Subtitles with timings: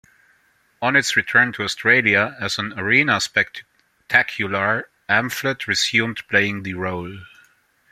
[0.81, 7.19] On its return to Australia as an arena spectacular, Amphlett resumed playing the role.